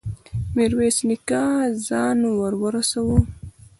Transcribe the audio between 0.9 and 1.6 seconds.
نيکه